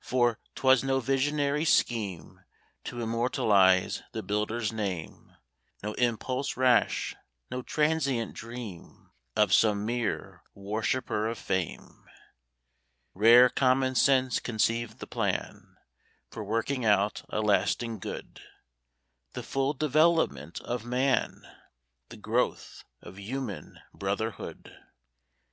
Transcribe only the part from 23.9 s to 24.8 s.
brotherhood!